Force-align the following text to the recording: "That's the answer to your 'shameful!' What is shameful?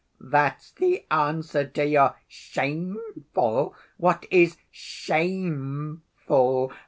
"That's 0.19 0.71
the 0.71 1.05
answer 1.11 1.63
to 1.63 1.85
your 1.85 2.15
'shameful!' 2.27 3.75
What 3.97 4.25
is 4.31 4.57
shameful? 4.71 6.73